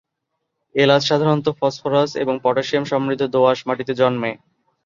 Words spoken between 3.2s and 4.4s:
দোআঁশ মাটিতে জন্মে।